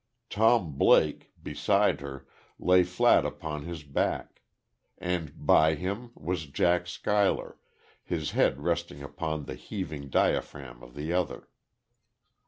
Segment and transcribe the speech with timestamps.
[0.31, 2.25] Tom Blake, beside her
[2.57, 4.41] lay flat upon his back;
[4.97, 7.59] and by him, was Jack Schuyler,
[8.03, 11.49] his head resting upon the heaving diaphragm of the other.